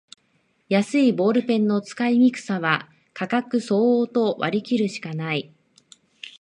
[0.67, 5.53] 安いボールペンの使いにくさは価格相応と割りきるしかない